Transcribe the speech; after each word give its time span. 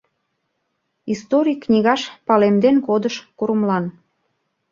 Историй 1.13 1.57
книгаш 1.63 2.01
палемден 2.27 2.77
кодыш 2.87 3.15
курымлан 3.37 3.85